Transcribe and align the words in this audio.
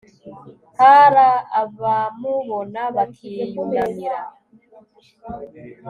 hari 0.79 1.27
abamubona 1.61 2.81
bakiyunamira 2.95 4.17